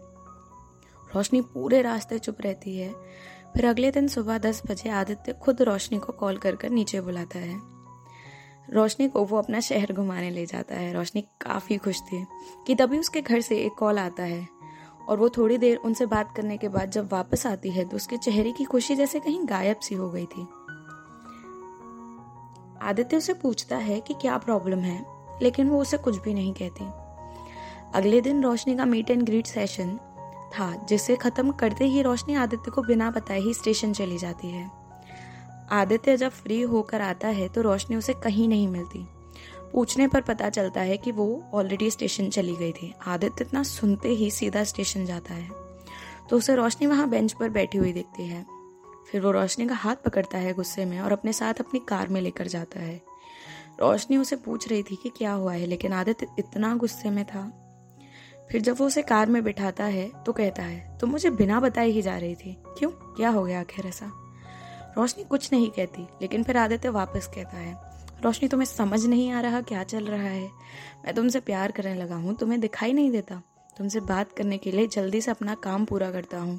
रोशनी 1.14 1.40
पूरे 1.42 1.80
रास्ते 1.82 2.18
चुप 2.18 2.40
रहती 2.40 2.76
है। 2.76 2.92
फिर 3.54 3.66
अगले 3.66 3.90
दिन 3.90 4.08
सुबह 4.08 4.38
दस 4.38 4.62
बजे 4.66 4.90
आदित्य 4.90 5.32
खुद 5.32 5.62
रोशनी 5.62 5.98
को 5.98 6.12
कॉल 6.12 6.36
कर 6.36 6.56
कर 6.56 6.70
नीचे 6.70 7.00
बुलाता 7.00 7.38
है। 7.38 7.56
रोशनी 8.68 9.08
को 9.08 9.24
वो 9.24 9.38
अपना 9.38 9.60
शहर 9.60 9.92
घुमाने 9.92 10.30
ले 10.30 10.44
जाता 10.46 10.74
है। 10.74 10.92
रोशनी 10.92 11.22
काफ़ी 11.40 11.76
खुश 11.76 12.00
थी 12.02 12.24
कि 12.66 12.74
तभी 12.74 12.98
उसके 12.98 13.20
घर 13.20 13.40
से 13.40 13.58
एक 13.58 13.74
कॉल 13.78 13.98
आता 13.98 14.22
है 14.22 14.46
और 15.08 15.18
वो 15.18 15.28
थोड़ी 15.28 15.58
देर 15.58 15.76
उनसे 15.76 16.06
बात 16.06 16.32
करने 16.36 16.56
के 16.56 16.68
बाद 16.68 16.90
जब 16.90 17.12
वापस 17.12 17.46
आती 17.46 17.70
है 17.70 17.84
तो 17.84 17.96
उसके 17.96 18.16
चेहरे 18.16 18.52
की 18.52 18.64
खुशी 18.64 18.94
जैसे 18.96 19.20
कहीं 19.20 19.44
गायब 19.44 19.80
सी 19.80 19.94
हो 19.94 20.10
गई 20.10 20.26
थी। 20.26 20.46
आदित्य 22.82 23.16
उसे 23.16 23.34
पूछता 23.34 23.76
है 23.76 24.00
कि 24.00 24.14
क्या 24.14 24.36
प्रॉब्लम 24.38 24.78
है, 24.78 25.04
लेकिन 25.42 25.68
वो 25.68 25.80
उसे 25.80 25.96
कुछ 25.96 26.22
भी 26.22 26.34
नहीं 26.34 26.52
कहती। 26.54 26.84
अगले 27.94 28.20
दिन 28.20 28.42
रोशनी 28.42 28.76
का 28.76 28.84
मीट 28.84 29.10
एंड 29.10 29.22
ग्रीट 29.22 29.46
सेशन 29.46 29.96
था, 30.52 30.86
जिसे 30.88 31.16
खत्म 31.16 31.52
करते 31.52 31.84
ही 31.84 32.02
रोशनी 32.02 32.34
आदित्य 32.34 32.70
को 32.70 32.82
बिना 32.82 33.10
बताए 33.10 33.40
ही 33.40 33.54
स्टेशन 33.54 33.92
चली 33.92 34.18
जाती 34.18 34.48
है। 34.48 34.70
आदित्य 35.70 36.16
जब 36.16 36.30
फ्री 36.30 36.60
होकर 36.62 37.00
आता 37.00 37.28
है 37.28 37.48
तो 37.48 37.62
रोशनी 37.62 37.96
उसे 37.96 38.12
कहीं 38.14 38.48
नहीं 38.48 38.68
मिलती। 38.68 39.06
पूछने 39.72 40.06
पर 40.08 40.20
पता 40.20 40.48
चलता 40.50 40.80
है 40.80 40.96
कि 40.96 41.12
वो 41.12 41.44
ऑलरेडी 41.54 41.90
स्टेशन 41.90 42.28
चली 42.30 42.54
गई 42.56 42.72
थी। 42.72 42.94
आदित्य 43.06 43.44
इतना 43.44 43.62
सुनते 43.62 44.08
ही 44.08 44.30
सीधा 44.30 44.64
स्टेशन 44.64 45.04
जाता 45.06 45.34
है। 45.34 45.48
तो 46.30 46.36
उसे 46.36 46.54
रोशनी 46.54 46.86
वहाँ 46.86 47.08
बेंच 47.08 47.32
पर 47.32 47.48
बैठी 47.48 47.78
हुई 47.78 47.92
दिखती 47.92 48.26
है। 48.26 48.46
फिर 49.10 49.20
वो 49.20 49.30
रोशनी 49.30 49.66
का 49.66 49.74
हाथ 49.74 49.96
पकड़ता 49.96 50.38
है 50.38 50.52
गुस्से 50.52 50.84
में 50.84 51.00
और 51.00 51.12
अपने 51.12 51.32
साथ 51.32 51.54
अपनी 51.54 51.80
कार 51.88 52.08
में 52.08 52.20
लेकर 52.20 52.46
जाता 52.46 52.80
है। 52.80 53.00
रोशनी 53.80 54.16
उसे 54.16 54.36
पूछ 54.36 54.68
रही 54.68 54.82
थी 54.82 54.96
कि 54.96 55.08
क्या 55.08 55.32
हुआ 55.32 55.52
है, 55.52 55.66
लेकिन 55.66 55.92
आदित्य 55.92 56.26
इतना 56.38 56.74
गुस्से 56.76 57.10
में 57.10 57.24
था। 57.24 57.42
फिर 58.50 58.60
जब 58.60 58.76
वो 58.78 58.86
उसे 58.86 59.02
कार 59.02 59.28
में 59.28 59.42
बिठाता 59.44 59.84
है 59.84 60.10
तो 60.26 60.32
कहता 60.32 60.62
है, 60.62 60.80
तुम 60.88 60.98
तो 60.98 61.06
मुझे 61.06 61.30
बिना 61.30 61.60
बताए 61.60 61.88
ही 61.88 62.02
जा 62.02 62.16
रही 62.16 62.34
थी। 62.34 62.56
क्यों? 62.78 62.90
क्या 62.90 63.28
हो 63.28 63.42
गया 63.44 63.60
आखिर 63.60 63.86
ऐसा? 63.86 64.10
रोशनी 64.98 65.24
कुछ 65.24 65.52
नहीं 65.52 65.70
कहती, 65.70 66.06
लेकिन 66.22 66.42
फिर 66.42 66.56
आदित्य 66.56 66.88
वापस 66.90 67.26
कहता 67.26 67.56
है, 67.56 67.76
रोशनी 68.24 68.48
तुम्हें 68.48 68.66
समझ 68.66 69.04
नहीं 69.06 69.30
आ 69.32 69.40
रहा 69.40 69.60
क्या 69.62 69.82
चल 69.84 70.06
रहा 70.06 70.22
है? 70.22 70.48
मैं 71.04 71.14
तुमसे 71.14 71.40
प्यार 71.40 71.72
करने 71.72 71.94
लगा 71.94 72.16
हूँ, 72.16 72.34
तुम्हें 72.34 72.60
दिखाई 72.60 72.92
नहीं 72.92 73.10
देता। 73.10 73.42
तुमसे 73.76 74.00
बात 74.00 74.32
करने 74.32 74.58
के 74.58 74.70
लिए 74.72 74.86
जल्दी 74.86 75.20
से 75.20 75.30
अपना 75.30 75.54
काम 75.54 75.84
पूरा 75.84 76.10
करता 76.10 76.38
हूँ। 76.38 76.58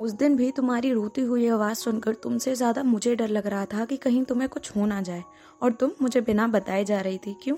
उस 0.00 0.12
दिन 0.12 0.36
भी 0.36 0.50
तुम्हारी 0.50 0.92
रोती 0.92 1.20
हुई 1.20 1.48
आवाज़ 1.48 1.78
सुनकर 1.78 2.14
तुमसे 2.14 2.54
ज़्यादा 2.54 2.82
मुझे 2.82 3.14
डर 3.16 3.28
लग 3.28 3.46
रहा 3.46 3.64
था 3.64 3.84
कि 3.84 3.96
कहीं 3.96 4.22
तुम्हें 4.24 4.48
कुछ 4.48 4.70
हो 4.76 4.86
ना 4.86 5.00
जाए, 5.02 5.22
और 5.62 5.72
तुम 5.72 5.90
मुझे 6.02 6.20
बिना 6.20 6.46
बताए 6.48 6.84
जा 6.84 7.00
रही 7.00 7.18
थी, 7.18 7.36
क्यों? 7.42 7.56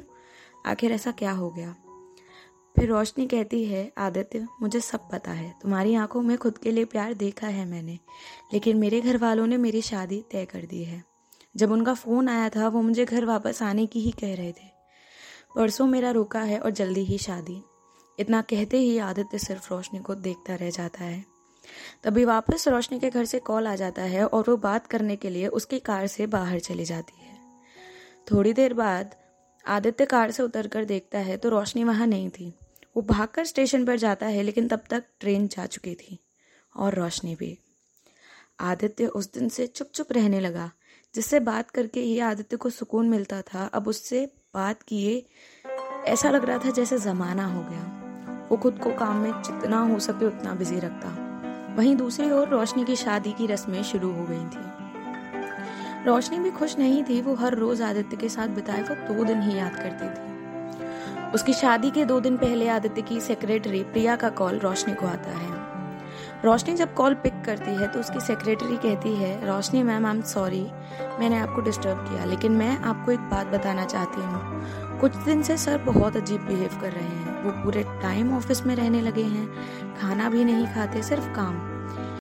आखिर 0.67 0.93
ऐसा 0.93 1.11
क्या 1.11 1.33
हो 1.33 1.51
गया? 1.51 1.75
फिर 2.79 2.89
रोशनी 2.89 3.27
कहती 3.27 3.65
है, 3.65 3.93
आदित्य, 3.99 4.47
मुझे 4.63 4.81
सब 4.81 5.11
पता 5.11 5.31
है। 5.31 5.55
तुम्हारी 5.63 5.95
आँखों 5.95 6.23
में 6.23 6.39
खुद 6.39 6.59
के 6.59 6.71
लिए 6.71 6.85
प्यार 6.85 7.15
देखा 7.15 7.47
है 7.47 7.65
मैंने, 7.65 7.99
लेकिन 8.53 8.77
मेरे 8.77 9.01
घर 9.01 9.17
वालों 9.17 9.47
ने 9.47 9.57
मेरी 9.57 9.83
शादी 9.83 10.25
तय 10.31 10.45
कर 10.45 10.61
दी 10.61 10.85
है। 10.85 11.05
जब 11.57 11.73
उनका 11.73 11.95
फ़ोन 11.95 12.29
आया 12.29 12.49
था, 12.49 12.69
वो 12.69 12.83
मुझे 12.83 13.05
घर 13.05 13.25
वापस 13.25 13.63
आने 13.63 13.87
की 13.87 14.01
ही 14.01 14.11
कह 14.11 14.35
रहे 14.35 14.53
थे। 14.53 14.71
परसों 15.57 15.87
मेरा 15.87 16.11
रुका 16.11 16.41
है 16.41 16.59
और 16.59 16.71
जल्दी 16.71 17.01
ही 17.01 17.19
शादी। 17.19 17.63
इतना 18.21 18.43
कहते 18.43 18.79
ही 18.79 18.99
आदित्य 18.99 19.39
सिर्फ़ 19.39 19.75
रोशनी 19.75 20.01
को 20.01 20.15
देखता 20.15 20.55
रह 20.55 20.71
जाता 20.71 21.05
है। 21.05 21.25
तभी 22.05 22.25
वापस 22.25 22.69
रोशनी 22.69 23.01
के 23.01 23.11
घर 23.11 23.25
से 23.25 23.39
कॉल 23.39 23.67
आ 23.67 23.75
जाता 23.75 24.03
है 24.03 24.27
और 24.27 24.45
वो 24.49 24.57
बात 24.57 24.87
करने 24.87 25.17
के 25.17 25.31
लिए 25.31 25.47
उसकी 25.47 25.79
कार 25.79 26.07
से 26.07 26.27
बाहर 26.27 26.59
चली 26.59 26.85
जाती 26.85 27.25
है। 27.25 27.39
थोड़ी 28.33 28.53
देर 28.53 28.75
बाद 28.75 29.15
आदित्य 29.67 30.07
कार 30.07 30.31
से 30.31 30.43
उतर 30.43 30.67
कर 30.67 30.85
देखता 30.85 31.19
है 31.19 31.37
तो 31.37 31.49
रोशनी 31.49 31.85
वहाँ 31.85 32.07
नहीं 32.07 32.31
थी। 32.31 32.55
वो 32.97 33.03
भागकर 33.03 33.45
स्टेशन 33.45 33.85
पर 33.85 33.97
जाता 33.97 34.27
है, 34.27 34.43
लेकिन 34.43 34.69
तब 34.69 34.81
तक 34.91 35.05
ट्रेन 35.21 35.49
जा 35.49 35.67
चुकी 35.67 35.95
थी 35.95 36.19
और 36.77 36.95
रोशनी 36.95 37.35
भी। 37.35 37.59
आदित्य 38.61 39.07
उस 39.07 39.33
दिन 39.33 39.49
से 39.49 39.67
चुप 39.67 39.91
चुप 39.95 40.13
रहने 40.13 40.41
लगा, 40.41 40.71
जिससे 41.15 41.41
बात 41.41 41.71
करके 41.71 42.01
ही 42.01 42.19
आदित्य 42.19 42.57
को 42.57 42.71
सुकून 42.71 43.09
मिलता 43.09 43.43
था। 43.43 43.67
अब 43.67 43.89
उससे 43.89 44.33
बात 44.55 44.83
किए, 44.83 45.27
ऐसा 46.05 46.31
लग 46.31 46.45
रहा 46.45 46.59
था 46.59 46.71
जैसे 46.71 46.99
ज़माना 46.99 47.47
हो 47.47 47.63
गया। 47.63 47.97
वो 48.51 48.57
खुद 48.57 48.79
को 48.79 48.91
काम 48.91 49.17
में 49.17 49.43
जितना 49.43 49.81
हो 49.81 49.99
सके 49.99 50.27
उतना 50.27 50.55
बिज़ी 50.55 50.79
रखता। 50.79 51.27
वहीं 51.79 51.97
दूसरी 51.97 52.31
ओर 52.31 52.49
रोशनी 52.49 52.85
की 52.85 52.97
शादी 52.97 53.33
की 53.33 53.47
रस्में 53.47 53.83
शुरू 53.83 54.13
हो 54.13 54.25
गई 54.25 54.45
थी। 54.45 54.81
रोशनी 56.05 56.39
भी 56.39 56.51
खुश 56.51 56.79
नहीं 56.79 57.05
थी। 57.05 57.21
वो 57.21 57.35
हर 57.35 57.55
रोज 57.55 57.83
आदित्य 57.83 58.17
के 58.17 58.29
साथ 58.29 58.49
बिताए 58.49 58.83
वो 58.83 59.15
दो 59.15 59.25
दिन 59.25 59.43
ही 59.43 59.59
याद 59.59 59.77
करती 59.77 60.09
थी। 60.09 60.40
उसकी 61.35 61.53
शादी 61.53 61.91
के 61.91 62.05
दो 62.05 62.19
दिन 62.21 62.37
पहले 62.37 62.69
आदित्य 62.69 63.03
की 63.03 63.21
सेक्रेटरी 63.21 63.83
प्रिया 63.83 64.15
का 64.17 64.29
कॉल 64.31 64.59
रोशनी 64.59 64.95
को 64.95 65.07
आता 65.07 65.31
है। 65.31 65.59
रोशनी 66.45 66.75
जब 66.75 66.95
कॉल 66.95 67.15
पिक 67.15 67.43
करती 67.45 67.71
है 67.71 67.87
तो 67.89 68.01
उसकी 68.01 68.21
सेक्रेटरी 68.21 68.77
कहती 68.77 69.15
है, 69.15 69.47
Roshni 69.47 69.83
ma'am 69.83 70.07
I 70.07 70.15
am 70.15 70.23
sorry 70.23 70.63
मैंने 71.21 71.39
आपको 71.39 71.61
डिस्टर्ब 71.61 71.99
किया, 72.01 72.25
लेकिन 72.25 72.53
मैं 72.53 72.77
आपको 72.79 73.13
एक 73.13 73.21
बात 73.31 73.47
बताना 73.47 73.85
चाहती 73.85 74.21
हूँ। 74.21 74.99
कुछ 75.01 75.17
दिन 75.17 75.43
से 75.43 75.57
सर 75.57 75.79
बहुत 75.79 76.17
अजीब 76.17 76.41
बिहेव 76.41 76.79
कर 76.81 76.93
रहे 76.93 77.05
हैं। 77.05 77.43
वो 77.45 77.51
पूरे 77.65 77.83
टाइम 78.03 78.37
ऑफ़िस 78.37 78.67
में 78.67 78.75
रहने 78.77 79.01
लगे 79.01 79.23
हैं, 79.25 79.47
खाना 80.01 80.29
भी 80.31 80.45
नहीं 80.45 80.67
खाते, 80.67 81.03
सिर्फ़ 81.03 81.29
काम। 81.29 81.55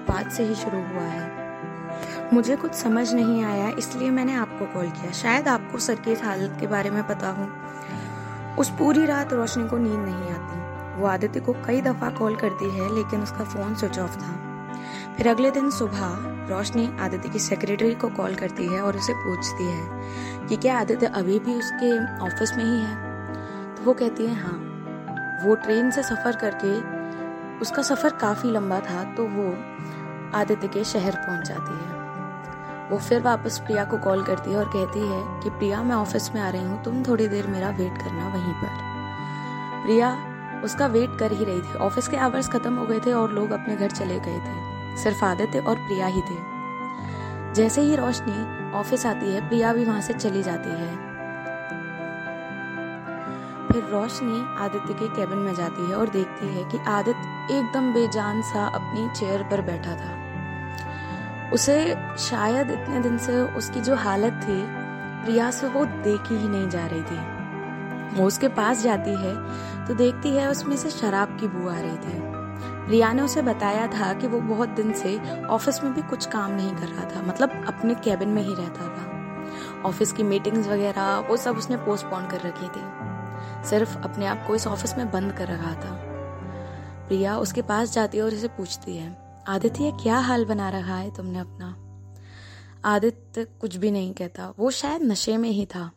बात 0.07 0.31
से 0.31 0.43
ही 0.43 0.55
शुरू 0.55 0.77
हुआ 0.77 1.03
है। 1.03 1.37
मुझे 2.33 2.55
कुछ 2.55 2.73
समझ 2.73 3.11
नहीं 3.13 3.43
आया, 3.43 3.69
इसलिए 3.69 4.09
मैंने 4.09 4.35
आपको 4.35 4.65
कॉल 4.73 4.89
किया। 4.91 5.11
शायद 5.11 5.47
आपको 5.47 5.77
सर 5.79 5.95
की 5.95 6.11
इस 6.11 6.23
हालत 6.23 6.57
के 6.59 6.67
बारे 6.67 6.89
में 6.89 7.03
पता 7.07 7.29
हो। 7.29 7.47
उस 8.59 8.69
पूरी 8.69 9.05
रात 9.05 9.33
रोशनी 9.33 9.67
को 9.67 9.77
नींद 9.77 9.99
नहीं 9.99 10.31
आती। 10.31 11.01
वो 11.01 11.07
आदित्य 11.07 11.39
को 11.39 11.53
कई 11.53 11.81
दफ़ा 11.81 12.09
कॉल 12.09 12.35
करती 12.35 12.69
है, 12.69 12.95
लेकिन 12.95 13.21
उसका 13.21 13.43
फ़ोन 13.43 13.75
स्विच 13.75 13.99
ऑफ़ 13.99 14.17
था। 14.17 14.35
फिर 15.17 15.27
अगले 15.27 15.51
दिन 15.51 15.69
सुबह, 15.69 16.15
रोशनी 16.49 16.97
आदित्य 16.99 17.29
की 17.29 17.39
सेक्रेटरी 17.39 17.93
को 17.95 18.09
कॉल 18.09 18.35
करती 18.35 18.67
है 18.67 18.81
और 18.81 18.97
उसे 18.97 19.13
पूछती 19.13 19.65
है 19.65 20.47
कि 20.47 20.57
क्या 20.57 20.79
आदित्य 20.79 21.05
अभी 21.05 21.39
भी 21.39 21.55
उसके 21.55 21.91
ऑफ़िस 22.25 22.53
में 22.57 22.63
ही 22.63 22.79
है? 22.79 22.95
तो 23.75 23.83
वो 23.83 23.93
कहती 23.93 24.25
है 24.25 24.35
हाँ। 24.35 25.45
वो 25.45 25.55
ट्रेन 25.55 25.91
से 25.91 26.03
सफ़र 26.03 26.35
करके, 26.35 26.73
उसका 27.59 27.81
सफ़र 27.81 28.09
काफ़ी 28.09 28.51
लंबा 28.51 28.79
था 28.79 29.03
तो 29.03 29.23
वो 29.23 29.51
आदित्य 30.37 30.67
के 30.67 30.83
शहर 30.83 31.15
पहुँच 31.15 31.47
जाती 31.47 31.73
है। 31.73 31.98
वो 32.91 32.97
फिर 32.97 33.21
वापस 33.21 33.59
प्रिया 33.59 33.85
को 33.85 33.97
कॉल 33.97 34.23
करती 34.23 34.51
है 34.51 34.57
और 34.57 34.65
कहती 34.65 34.99
है 34.99 35.41
कि, 35.41 35.49
प्रिया, 35.49 35.83
मैं 35.83 35.95
ऑफ़िस 35.95 36.35
में 36.35 36.41
आ 36.41 36.49
रही 36.49 36.63
हूँ, 36.63 36.83
तुम 36.83 37.03
थोड़ी 37.03 37.27
देर 37.27 37.47
मेरा 37.47 37.69
वेट 37.69 37.97
करना 37.97 38.27
वहीं 38.27 38.53
पर। 38.53 38.89
प्रिया 39.85 40.17
उसका 40.63 40.87
वेट 40.87 41.19
कर 41.19 41.31
ही 41.31 41.45
रही 41.45 41.61
थी। 41.61 41.73
ऑफ़िस 41.73 42.07
के 42.07 42.17
आवर्स 42.17 42.49
खत्म 42.49 42.77
हो 42.77 42.85
गए 42.85 42.99
थे 42.99 43.13
और 43.13 43.31
लोग 43.31 43.51
अपने 43.51 43.75
घर 43.75 43.91
चले 43.91 44.19
गए 44.19 44.39
थे। 44.39 44.69
सिर्फ़ 44.97 45.25
आदित्य 45.25 45.59
और 45.59 45.75
प्रिया 45.75 46.05
ही 46.05 46.21
थे। 46.21 46.59
जैसे 47.53 47.81
ही 47.81 47.95
रोशनी 47.95 48.71
ऑफ़िस 48.73 49.05
आती 49.05 49.33
है, 49.33 49.49
प्रिया 49.49 49.73
भी 49.73 49.85
वहाँ 49.85 50.01
से 50.01 50.13
चली 50.13 50.43
जाती 50.43 50.69
है। 50.69 51.09
फिर 53.71 53.83
रोशनी 53.83 54.63
आदित्य 54.63 54.93
के 54.93 55.07
केबिन 55.07 55.37
में 55.37 55.55
जाती 55.55 55.89
है 55.89 55.95
और 55.95 56.09
देखती 56.09 56.47
है 56.47 56.63
कि 56.63 56.77
आदित्य 56.87 57.57
एकदम 57.57 57.93
बेजान 57.93 58.41
सा 58.41 58.67
अपनी 58.67 59.09
चेयर 59.09 59.43
पर 59.43 59.61
बैठा 59.61 59.91
था। 59.91 60.18
उसे 61.53 61.95
शायद 62.19 62.71
इतने 62.71 62.99
दिन 62.99 63.17
से 63.17 63.41
उसकी 63.57 63.81
जो 63.81 63.95
हालत 63.95 64.33
थी 64.43 64.63
प्रिया 65.25 65.49
से 65.51 65.67
वो 65.67 65.85
देखी 65.85 66.35
ही 66.35 66.47
नहीं 66.47 66.69
जा 66.69 66.85
रही 66.85 67.01
थी। 67.01 68.17
वो 68.17 68.25
उसके 68.27 68.47
पास 68.47 68.81
जाती 68.83 69.15
है 69.15 69.35
तो 69.87 69.93
देखती 69.93 70.29
है 70.29 70.49
उसमें 70.49 70.75
से 70.77 70.89
शराब 70.89 71.37
की 71.39 71.47
बू 71.47 71.69
आ 71.69 71.79
रही 71.79 71.97
थी। 71.97 72.91
रिया 72.91 73.11
ने 73.13 73.21
उसे 73.21 73.41
बताया 73.41 73.87
था 73.87 74.13
कि 74.13 74.27
वो 74.27 74.39
बहुत 74.41 74.69
दिन 74.69 74.93
से 74.93 75.17
ऑफ़िस 75.45 75.83
में 75.83 75.93
भी 75.93 76.01
कुछ 76.01 76.25
काम 76.25 76.51
नहीं 76.51 76.75
कर 76.75 76.87
रहा 76.87 77.05
था 77.05 77.21
मतलब 77.21 77.63
अपने 77.67 77.95
कैबिन 77.95 78.29
में 78.29 78.41
ही 78.41 78.53
रहता 78.55 78.87
था। 78.87 79.87
ऑफ़िस 79.87 80.11
की 80.11 80.23
मीटिंग्स 80.23 80.67
वगैरह, 80.67 81.17
वो 81.19 81.37
सब 81.37 81.57
उसने 81.57 81.77
पोस्टपोन 81.77 82.27
कर 82.27 82.41
रखी 82.41 82.67
थी। 82.67 83.67
सिर्फ़ 83.69 83.97
अपने 83.97 84.25
आप 84.25 84.43
को 84.47 84.55
इस 84.55 84.67
ऑफ़िस 84.67 84.97
में 84.97 85.11
बंद 85.11 85.33
कर 85.33 85.47
रखा 85.47 85.73
था। 85.73 85.95
प्रिया 87.07 87.37
उसके 87.37 87.61
पास 87.61 87.93
जाती 87.93 88.17
है 88.17 88.23
और 88.23 88.33
उसे 88.33 88.47
पूछती 88.47 88.97
है 88.97 89.28
आदित्य 89.49 89.91
क्या 89.91 90.17
हाल 90.17 90.45
बना 90.45 90.69
रखा 90.69 90.95
है 90.95 91.15
तुमने 91.15 91.39
अपना? 91.39 91.85
आदित्य 92.85 93.45
कुछ 93.45 93.75
भी 93.75 93.91
नहीं 93.91 94.13
कहता। 94.13 94.53
वो 94.59 94.71
शायद 94.71 95.01
नशे 95.01 95.37
में 95.37 95.49
ही 95.49 95.65
था। 95.65 95.91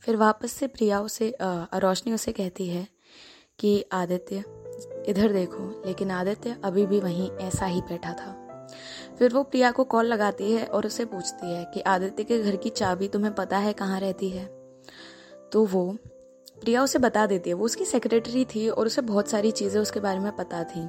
फिर 0.00 0.16
वापस 0.16 0.52
से 0.52 0.66
प्रिया 0.66 1.00
उसे 1.00 1.36
रोशनी 1.74 2.12
उसे 2.12 2.32
कहती 2.32 2.68
है 2.68 2.88
कि, 3.58 3.84
आदित्य, 3.92 4.44
इधर 5.06 5.32
देखो। 5.32 5.82
लेकिन 5.86 6.10
आदित्य 6.10 6.56
अभी 6.64 6.86
भी 6.86 7.00
वहीं 7.00 7.30
ऐसा 7.30 7.66
ही 7.66 7.80
बैठा 7.80 8.12
था। 8.12 8.66
फिर 9.18 9.32
वो 9.32 9.42
प्रिया 9.42 9.70
को 9.70 9.84
कॉल 9.84 10.06
लगाती 10.06 10.52
है 10.52 10.66
और 10.66 10.86
उसे 10.86 11.04
पूछती 11.04 11.54
है 11.54 11.64
कि, 11.64 11.80
आदित्य 11.80 12.24
के 12.24 12.42
घर 12.42 12.56
की 12.56 12.70
चाबी 12.70 13.08
तुम्हें 13.08 13.34
पता 13.34 13.58
है 13.58 13.72
कहाँ 13.72 14.00
रहती 14.00 14.28
है? 14.28 14.46
तो 15.52 15.64
वो 15.66 15.96
प्रिया 16.60 16.82
उसे 16.82 16.98
बता 16.98 17.26
देती 17.26 17.50
है। 17.50 17.54
वो 17.54 17.64
उसकी 17.64 17.84
सेक्रेटरी 17.84 18.44
थी 18.44 18.68
और 18.68 18.86
उसे 18.86 19.02
बहुत 19.02 19.28
सारी 19.28 19.50
चीज़ें 19.50 19.80
उसके 19.80 20.00
बारे 20.00 20.18
में 20.18 20.36
पता 20.36 20.64
थी। 20.64 20.88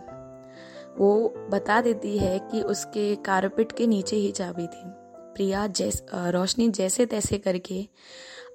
वो 0.97 1.33
बता 1.51 1.79
देती 1.81 2.17
है 2.17 2.37
कि 2.51 2.61
उसके 2.61 3.15
कारपेट 3.15 3.71
के 3.71 3.87
नीचे 3.87 4.15
ही 4.15 4.31
चाबी 4.31 4.67
थी। 4.67 4.83
प्रिया 5.35 5.65
जैस 5.67 6.03
रोशनी 6.13 6.69
जैसे 6.69 7.05
तैसे 7.05 7.37
करके 7.37 7.87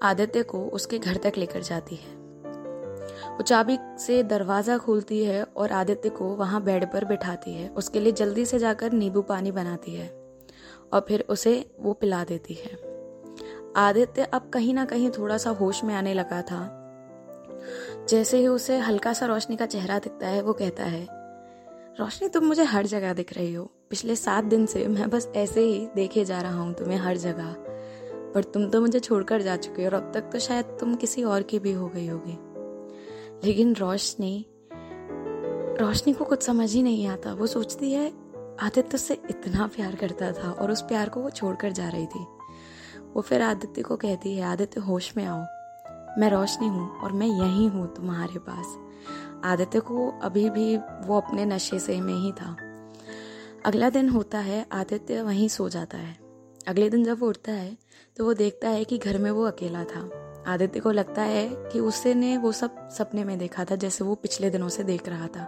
आदित्य 0.02 0.42
को 0.42 0.64
उसके 0.64 0.98
घर 0.98 1.16
तक 1.16 1.38
लेकर 1.38 1.62
जाती 1.62 1.96
है। 1.96 2.16
वो 3.28 3.42
चाबी 3.42 3.78
से 3.98 4.22
दरवाज़ा 4.22 4.78
खोलती 4.78 5.24
है 5.24 5.42
और 5.44 5.72
आदित्य 5.72 6.08
को 6.08 6.24
वहाँ 6.24 6.62
बेड 6.62 6.84
पर 6.92 7.04
बिठाती 7.04 7.54
है। 7.54 7.68
उसके 7.68 8.00
लिए 8.00 8.12
जल्दी 8.12 8.44
से 8.44 8.58
जाकर 8.58 8.92
नींबू 8.92 9.22
पानी 9.22 9.52
बनाती 9.52 9.94
है 9.94 10.08
और 10.92 11.04
फिर 11.08 11.24
उसे 11.28 11.70
वो 11.80 11.92
पिला 11.92 12.24
देती 12.24 12.54
है। 12.54 12.72
आदित्य 13.76 14.22
अब 14.24 14.50
कहीं 14.50 14.74
ना 14.74 14.84
कहीं 14.84 15.10
थोड़ा 15.10 15.36
सा 15.38 15.50
होश 15.50 15.84
में 15.84 15.94
आने 15.94 16.14
लगा 16.14 16.42
था। 16.42 16.64
जैसे 18.10 18.38
ही 18.38 18.46
उसे 18.46 18.78
हल्का 18.78 19.12
सा 19.12 19.26
रोशनी 19.26 19.56
का 19.56 19.66
चेहरा 19.66 19.98
दिखता 19.98 20.26
है, 20.26 20.42
वो 20.42 20.52
कहता 20.52 20.84
है 20.84 21.17
रोशनी, 22.00 22.28
तुम 22.28 22.44
मुझे 22.44 22.64
हर 22.64 22.86
जगह 22.86 23.12
दिख 23.12 23.32
रही 23.32 23.54
हो। 23.54 23.64
पिछले 23.90 24.16
सात 24.16 24.44
दिन 24.44 24.66
से 24.66 24.88
मैं 24.88 25.10
बस 25.10 25.32
ऐसे 25.36 25.60
ही 25.60 25.88
देखे 25.94 26.24
जा 26.24 26.40
रहा 26.40 26.60
हूँ 26.60 26.74
तुम्हें 26.74 26.98
हर 26.98 27.16
जगह। 27.16 27.54
पर 28.34 28.44
तुम 28.44 28.68
तो 28.68 28.80
मुझे 28.80 29.00
छोड़कर 29.00 29.42
जा 29.42 29.56
चुके 29.56 29.82
हो 29.82 29.88
और 29.88 29.94
अब 29.94 30.12
तक 30.14 30.20
तो 30.20 30.38
शायद 30.38 30.64
तुम 30.64 30.94
किसी 30.94 31.22
और 31.22 31.42
की 31.42 31.58
भी 31.58 31.72
हो 31.72 31.88
गई 31.88 32.06
होगी। 32.06 32.38
लेकिन 33.44 33.74
रोशनी 33.74 34.46
रोशनी 35.80 36.12
को 36.12 36.24
कुछ 36.24 36.42
समझ 36.42 36.72
ही 36.74 36.82
नहीं 36.82 37.06
आता। 37.06 37.32
वो 37.32 37.46
सोचती 37.46 37.92
है, 37.92 38.08
आदित्य 38.60 38.94
उससे 38.94 39.14
इतना 39.30 39.66
प्यार 39.66 39.94
करता 39.94 40.32
था 40.32 40.50
और 40.50 40.70
उस 40.70 40.82
प्यार 40.82 41.08
को 41.08 41.20
वो 41.20 41.30
छोड़कर 41.30 41.72
जा 41.72 41.88
रही 41.88 42.06
थी। 42.06 42.26
वो 43.14 43.20
फिर 43.20 43.42
आदित्य 43.42 43.82
को 43.82 43.96
कहती 43.96 44.36
है, 44.36 44.42
आदित्य 44.42 44.80
होश 44.80 45.16
में 45.16 45.24
आओ। 45.24 45.40
मैं 46.20 46.30
रोशनी 46.30 46.68
हूँ 46.68 46.90
और 46.98 47.12
मैं 47.12 47.26
यहीं 47.26 47.68
हूँ 47.68 47.94
तुम्हारे 47.94 48.38
पास। 48.38 48.78
आदित्य 49.44 49.80
को 49.80 50.08
अभी 50.22 50.50
भी 50.50 50.76
वो 50.76 51.20
अपने 51.20 51.44
नशे 51.44 51.78
से 51.78 52.00
में 52.00 52.14
ही 52.14 52.32
था। 52.32 52.56
अगला 53.66 53.90
दिन 53.90 54.08
होता 54.08 54.38
है, 54.38 54.66
आदित्य 54.72 55.22
वहीं 55.22 55.48
सो 55.48 55.68
जाता 55.68 55.98
है। 55.98 56.16
अगले 56.68 56.90
दिन 56.90 57.04
जब 57.04 57.20
वो 57.20 57.28
उठता 57.28 57.52
है 57.52 57.76
तो 58.16 58.24
वो 58.24 58.34
देखता 58.34 58.68
है 58.68 58.84
कि 58.84 58.98
घर 58.98 59.18
में 59.18 59.30
वो 59.30 59.44
अकेला 59.44 59.84
था। 59.84 60.24
आदित्य 60.46 60.80
को 60.80 60.90
लगता 60.90 61.22
है 61.22 61.48
कि 61.52 61.80
उससे 61.80 62.14
ने 62.14 62.36
वो 62.36 62.52
सब 62.52 62.88
सपने 62.88 63.24
में 63.24 63.38
देखा 63.38 63.64
था, 63.64 63.76
जैसे 63.76 64.04
वो 64.04 64.14
पिछले 64.14 64.50
दिनों 64.50 64.68
से 64.68 64.84
देख 64.84 65.08
रहा 65.08 65.26
था। 65.26 65.44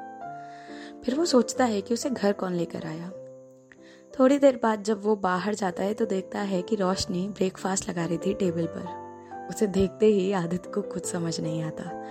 फिर 1.04 1.14
वो 1.14 1.24
सोचता 1.24 1.64
है 1.64 1.80
कि 1.80 1.94
उसे 1.94 2.10
घर 2.10 2.32
कौन 2.32 2.54
लेकर 2.54 2.86
आया। 2.86 3.10
थोड़ी 4.18 4.38
देर 4.38 4.60
बाद 4.62 4.82
जब 4.82 5.04
वो 5.04 5.16
बाहर 5.16 5.54
जाता 5.54 5.82
है 5.82 5.94
तो 5.94 6.06
देखता 6.06 6.40
है 6.40 6.62
कि 6.62 6.76
रोशनी 6.76 7.28
ब्रेकफास्ट 7.28 7.88
लगा 7.88 8.04
रही 8.04 8.18
थी 8.18 8.34
टेबल 8.34 8.66
पर। 8.66 9.46
उसे 9.50 9.66
देखते 9.66 10.06
ही 10.06 10.32
आदित्य 10.32 10.70
को 10.70 10.82
कुछ 10.82 11.06
समझ 11.06 11.40
नहीं 11.40 11.62
आता। 11.62 12.04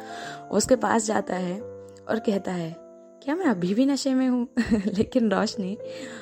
उसके 0.52 0.76
पास 0.76 1.06
जाता 1.06 1.36
है 1.36 1.60
और 2.10 2.20
कहता 2.20 2.52
है, 2.52 2.76
क्या 3.24 3.36
मैं 3.36 3.46
अभी 3.46 3.74
भी 3.74 3.86
नशे 3.86 4.14
में 4.14 4.28
हूँ? 4.28 4.48
लेकिन 4.88 5.32
रोशनी 5.32 5.76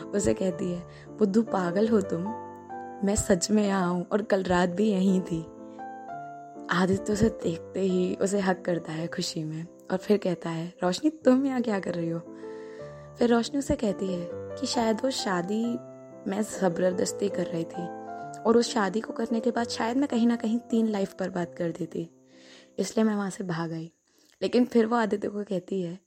उसे 0.06 0.34
कहती 0.34 0.72
है, 0.72 0.82
बुद्धू 1.17 1.41
पागल 1.41 1.88
हो 1.88 2.01
तुम। 2.01 2.24
मैं 3.06 3.15
सच 3.15 3.50
में 3.51 3.63
यहाँ 3.67 3.89
हूँ 3.89 4.06
और 4.12 4.22
कल 4.22 4.44
रात 4.44 4.70
भी 4.70 4.89
यहीं 4.89 5.20
थी। 5.22 5.41
आदित्य 6.72 7.13
उसे 7.13 7.29
देखते 7.44 7.82
ही 7.82 8.15
उसे 8.15 8.39
हक 8.39 8.62
करता 8.65 8.91
है 8.91 9.08
खुशी 9.08 9.44
में 9.44 9.65
और 9.91 9.98
फिर 9.98 10.17
कहता 10.17 10.50
है, 10.50 10.67
रोशनी, 10.84 11.10
तुम 11.10 11.46
यहाँ 11.46 11.62
क्या 11.62 11.79
कर 11.79 11.94
रही 11.94 12.10
हो? 12.10 12.20
फिर 13.20 13.29
रोशनी 13.29 13.60
उसे 13.60 13.75
कहती 13.75 14.13
है 14.13 14.29
कि 14.32 14.67
शायद 14.67 15.01
वो 15.03 15.10
शादी 15.10 15.63
मैं 16.27 16.41
ज़बरदस्ती 16.41 17.29
कर 17.29 17.46
रही 17.46 17.63
थी 17.63 17.86
और 18.41 18.58
उस 18.58 18.74
शादी 18.74 19.01
को 19.01 19.13
करने 19.13 19.39
के 19.39 19.51
बाद 19.51 19.67
शायद 19.67 19.98
मैं 19.98 20.08
कहीं 20.08 20.27
ना 20.27 20.36
कहीं 20.36 20.60
तीन 20.60 20.88
लाइफ 20.88 21.15
बर्बाद 21.20 21.53
कर 21.58 21.72
दी 21.72 21.86
थी, 21.86 22.10
इसलिए 22.79 23.06
मैं 23.06 23.15
वहाँ 23.15 23.29
से 23.29 23.44
भाग 23.44 23.74
आई। 23.74 23.91
लेकिन 24.41 24.65
फिर 24.65 24.86
वो 24.86 24.96
आदित्य 24.96 25.27
को 25.27 25.44
कहती 25.44 25.82
है 25.82 26.00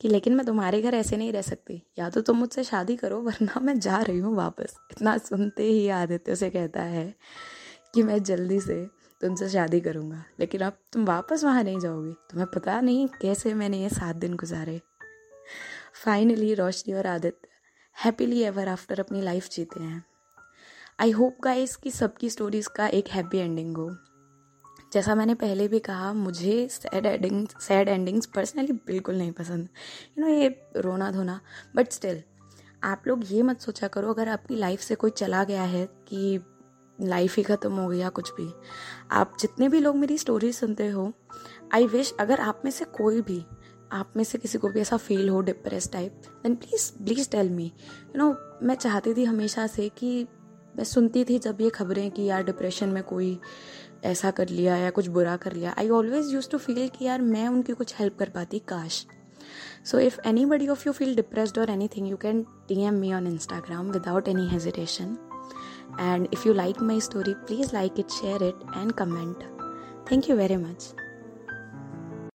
कि 0.00 0.08
लेकिन 0.08 0.34
मैं 0.34 0.46
तुम्हारे 0.46 0.82
घर 0.82 0.94
ऐसे 0.94 1.16
नहीं 1.16 1.32
रह 1.32 1.42
सकती। 1.42 1.82
या 1.98 2.10
तो 2.10 2.20
तुम 2.20 2.36
मुझसे 2.36 2.64
शादी 2.64 2.96
करो, 2.96 3.20
वरना 3.20 3.60
मैं 3.60 3.80
जा 3.80 4.00
रही 4.00 4.18
हूँ 4.18 4.36
वापस। 4.36 4.76
इतना 4.90 5.18
सुनते 5.18 5.62
ही 5.62 5.88
आदित्य 5.88 6.36
से 6.36 6.50
कहता 6.50 6.82
है 6.82 7.14
कि 7.94 8.02
मैं 8.02 8.22
जल्दी 8.22 8.60
से 8.60 8.86
तुमसे 9.20 9.48
शादी 9.48 9.80
करूँगा। 9.80 10.24
लेकिन 10.40 10.60
अब 10.60 10.78
तुम 10.92 11.04
वापस 11.04 11.44
वहाँ 11.44 11.64
नहीं 11.64 11.80
जाओगी। 11.80 12.12
तुम्हें 12.12 12.48
पता 12.54 12.80
नहीं 12.80 13.08
कैसे 13.08 13.54
मैंने 13.54 13.82
ये 13.82 13.88
सात 13.88 14.16
दिन 14.16 14.36
गुजारे। 14.36 14.80
फाइनली 16.04 16.54
रोशनी 16.54 16.94
और 16.94 17.06
आदित्य 17.06 17.48
हैप्पीली 18.04 18.42
एवर 18.42 18.68
आफ्टर 18.68 19.00
अपनी 19.00 19.22
लाइफ 19.22 19.48
जीते 19.48 19.82
हैं। 19.82 20.04
आई 21.00 21.10
होप 21.10 21.36
गाइस 21.44 21.76
कि 21.76 21.90
सबकी 21.90 22.30
स्टोरीज़ 22.30 22.68
का 22.68 22.86
एक 22.86 23.08
हैप्पी 23.08 23.38
एंडिंग 23.38 23.76
हो। 23.76 23.96
जैसा 24.94 25.14
मैंने 25.14 25.34
पहले 25.34 25.66
भी 25.68 25.78
कहा, 25.80 26.12
मुझे 26.12 26.68
sad 26.70 27.06
ending 27.06 27.46
sad 27.60 27.88
endings 27.88 28.26
personally 28.26 28.72
बिल्कुल 28.86 29.16
नहीं 29.16 29.32
पसंद। 29.32 29.68
यू 30.18 30.24
नो 30.24 30.30
ये 30.30 30.48
रोना 30.76 31.10
धोना। 31.10 31.40
बट 31.76 31.92
स्टिल 31.92 32.22
आप 32.84 33.02
लोग 33.06 33.22
ये 33.30 33.42
मत 33.42 33.60
सोचा 33.60 33.88
करो, 33.88 34.12
अगर 34.12 34.28
आपकी 34.28 34.56
लाइफ 34.56 34.80
से 34.80 34.94
कोई 34.94 35.10
चला 35.12 35.44
गया 35.44 35.62
है 35.64 35.86
कि 36.08 36.38
लाइफ 36.98 37.36
ही 37.36 37.42
ख़त्म 37.42 37.72
हो 37.72 37.88
गया, 37.88 38.08
कुछ 38.10 38.30
भी। 38.32 38.48
आप 39.12 39.36
जितने 39.40 39.68
भी 39.68 39.80
लोग 39.80 39.96
मेरी 39.96 40.18
स्टोरी 40.18 40.52
सुनते 40.52 40.88
हो 40.88 41.12
आई 41.74 41.86
विश 41.86 42.14
अगर 42.20 42.40
आप 42.40 42.62
में 42.64 42.70
से 42.70 42.84
कोई 42.92 43.20
भी, 43.20 43.44
आप 43.92 44.12
में 44.16 44.24
से 44.24 44.38
किसी 44.38 44.58
को 44.58 44.68
भी 44.68 44.80
ऐसा 44.80 44.96
फील 44.98 45.28
हो 45.28 45.40
depress 45.40 45.90
type 45.92 46.22
then 46.42 46.54
please 46.54 46.90
please 47.04 47.30
tell 47.30 47.50
me 47.50 47.64
you 47.64 48.18
know 48.18 48.34
मैं 48.62 48.74
चाहती 48.74 49.14
थी 49.14 49.24
हमेशा 49.24 49.66
से 49.66 49.88
कि 49.88 50.26
मैं 50.76 50.84
सुनती 50.84 51.24
थी 51.24 51.38
जब 51.38 51.60
ये 51.60 51.70
खबरें 51.70 52.10
कि 52.10 52.22
यार 52.22 52.44
डिप्रेशन 52.44 52.88
में 52.88 53.02
कोई 53.02 53.38
ऐसा 54.04 54.30
कर 54.30 54.48
लिया 54.48 54.76
या 54.76 54.90
कुछ 54.90 55.06
बुरा 55.08 55.36
कर 55.36 55.52
लिया। 55.52 55.74
I 55.78 55.88
always 55.88 56.32
use 56.34 56.48
to 56.50 56.58
feel 56.58 56.88
कि 56.88 57.04
यार 57.04 57.22
मैं 57.22 57.46
उनकी 57.48 57.72
कुछ 57.72 57.94
हेल्प 57.98 58.18
कर 58.18 58.28
पाती, 58.28 58.58
काश। 58.58 59.04
So 59.84 59.98
if 59.98 60.18
anybody 60.46 60.68
of 60.68 60.82
you 60.86 60.92
feel 60.92 61.14
depressed 61.16 61.58
और 61.58 61.70
anything 61.96 62.08
you 62.08 62.16
can 62.16 62.42
D 62.68 62.80
M 62.84 62.94
me 62.94 63.12
on 63.14 63.26
Instagram 63.26 63.90
without 63.90 64.28
any 64.28 64.48
hesitation 64.48 65.16
and 66.00 66.28
if 66.32 66.46
you 66.48 66.54
like 66.54 66.82
my 66.82 67.00
story 67.00 67.34
please 67.46 67.74
like 67.74 67.98
it 67.98 68.10
share 68.10 68.42
it 68.42 68.62
and 68.76 68.92
comment 68.92 69.44
thank 70.10 70.30
you 70.30 70.36
very 70.36 70.56
much 70.56 70.94